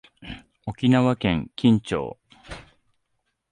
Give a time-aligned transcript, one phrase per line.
[0.65, 2.17] 沖縄県金武町